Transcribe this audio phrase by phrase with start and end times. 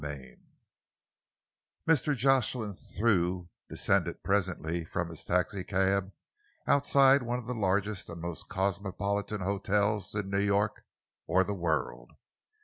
[0.03, 0.35] CHAPTER III
[1.87, 2.15] Mr.
[2.17, 6.11] Jocelyn Thew descended presently from his taxicab
[6.65, 10.83] outside one of the largest and most cosmopolitan hotels in New York
[11.27, 12.13] or the world.